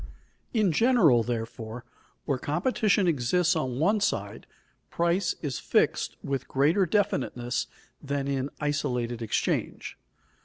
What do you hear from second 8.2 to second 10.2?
in isolated exchange.